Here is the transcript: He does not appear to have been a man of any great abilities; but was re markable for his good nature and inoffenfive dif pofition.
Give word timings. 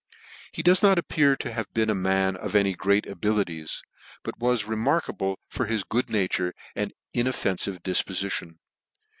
He 0.51 0.63
does 0.63 0.81
not 0.81 0.97
appear 0.97 1.35
to 1.35 1.53
have 1.53 1.71
been 1.75 1.87
a 1.91 1.93
man 1.93 2.35
of 2.35 2.55
any 2.55 2.73
great 2.73 3.05
abilities; 3.05 3.83
but 4.23 4.39
was 4.39 4.65
re 4.65 4.75
markable 4.75 5.37
for 5.47 5.67
his 5.67 5.83
good 5.83 6.09
nature 6.09 6.55
and 6.75 6.91
inoffenfive 7.13 7.83
dif 7.83 8.03
pofition. 8.03 8.55